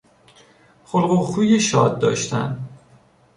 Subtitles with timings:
[0.85, 2.65] خلق و خوی شاد داشتن